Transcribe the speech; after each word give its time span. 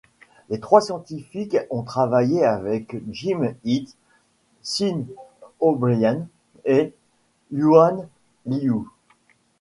Les 0.49 0.59
trois 0.59 0.81
scientifiques 0.81 1.57
ont 1.69 1.83
travaillé 1.83 2.43
avec 2.43 2.95
Jim 3.11 3.53
Heath, 3.63 3.95
Sean 4.63 5.05
O'Brien 5.59 6.25
et 6.65 6.95
Yuan 7.51 8.07
Liu. 8.47 8.77